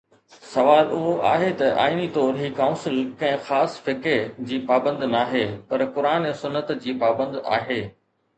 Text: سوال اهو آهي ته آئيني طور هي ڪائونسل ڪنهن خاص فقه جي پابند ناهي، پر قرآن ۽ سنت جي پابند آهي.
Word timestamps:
سوال 0.51 0.87
اهو 0.99 1.09
آهي 1.31 1.49
ته 1.59 1.75
آئيني 1.81 2.07
طور 2.15 2.39
هي 2.45 2.49
ڪائونسل 2.59 2.95
ڪنهن 3.19 3.43
خاص 3.51 3.77
فقه 3.89 4.41
جي 4.49 4.59
پابند 4.73 5.07
ناهي، 5.13 5.45
پر 5.69 5.85
قرآن 6.01 6.27
۽ 6.33 6.35
سنت 6.43 6.75
جي 6.87 6.99
پابند 7.07 7.41
آهي. 7.61 7.81